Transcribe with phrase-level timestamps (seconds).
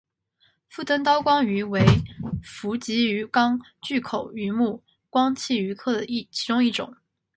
[0.67, 1.85] 腹灯刀光鱼为
[2.43, 4.81] 辐鳍鱼纲巨口鱼目
[5.11, 6.91] 光器鱼科的其中一种。